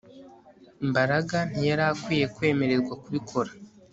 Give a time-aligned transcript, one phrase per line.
[0.89, 3.51] Mbaraga ntiyari akwiye kwemererwa kubikora